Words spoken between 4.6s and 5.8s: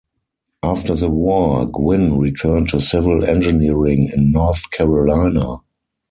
Carolina.